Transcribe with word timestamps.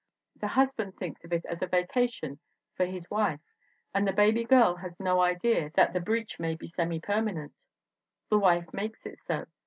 The 0.35 0.47
husband 0.47 0.97
thinks 0.97 1.23
of 1.23 1.31
it 1.31 1.45
as 1.45 1.61
a 1.61 1.67
"vacation" 1.67 2.39
for 2.73 2.87
his 2.87 3.07
wife 3.11 3.39
and 3.93 4.07
the 4.07 4.11
baby 4.11 4.43
girl 4.45 4.71
and 4.71 4.79
has 4.81 4.99
no 4.99 5.21
idea 5.21 5.69
that 5.75 5.93
the 5.93 5.99
breach 6.01 6.39
may 6.39 6.55
be 6.55 6.65
semi 6.65 6.99
permanent. 6.99 7.53
The 8.31 8.39
wife 8.39 8.73
makes 8.73 9.05
it 9.05 9.19
so. 9.27 9.45